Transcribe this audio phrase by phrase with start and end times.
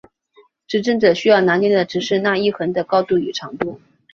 [0.65, 3.79] 执政者需要拿捏的只是那一横的高度与长度。